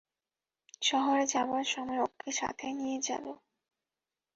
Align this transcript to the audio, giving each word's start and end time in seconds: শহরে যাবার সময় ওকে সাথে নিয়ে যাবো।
শহরে 0.81 1.25
যাবার 1.27 1.65
সময় 1.65 1.99
ওকে 1.99 2.29
সাথে 2.31 2.67
নিয়ে 2.73 2.97
যাবো। 3.01 3.31